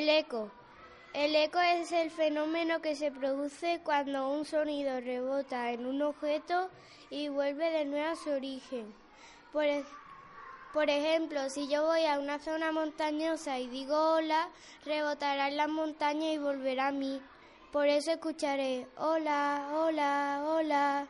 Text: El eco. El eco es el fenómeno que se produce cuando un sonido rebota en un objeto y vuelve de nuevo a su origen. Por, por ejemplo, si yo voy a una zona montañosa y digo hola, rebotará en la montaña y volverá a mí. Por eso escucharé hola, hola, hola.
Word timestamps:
El 0.00 0.08
eco. 0.08 0.50
El 1.12 1.36
eco 1.36 1.58
es 1.58 1.92
el 1.92 2.10
fenómeno 2.10 2.80
que 2.80 2.96
se 2.96 3.10
produce 3.10 3.82
cuando 3.84 4.30
un 4.30 4.46
sonido 4.46 4.98
rebota 4.98 5.72
en 5.72 5.84
un 5.84 6.00
objeto 6.00 6.70
y 7.10 7.28
vuelve 7.28 7.70
de 7.70 7.84
nuevo 7.84 8.08
a 8.08 8.16
su 8.16 8.30
origen. 8.30 8.94
Por, 9.52 9.66
por 10.72 10.88
ejemplo, 10.88 11.50
si 11.50 11.68
yo 11.68 11.84
voy 11.84 12.06
a 12.06 12.18
una 12.18 12.38
zona 12.38 12.72
montañosa 12.72 13.58
y 13.58 13.66
digo 13.66 14.14
hola, 14.14 14.48
rebotará 14.86 15.48
en 15.48 15.58
la 15.58 15.68
montaña 15.68 16.32
y 16.32 16.38
volverá 16.38 16.86
a 16.86 16.92
mí. 16.92 17.20
Por 17.70 17.86
eso 17.86 18.10
escucharé 18.10 18.86
hola, 18.96 19.68
hola, 19.74 20.42
hola. 20.46 21.08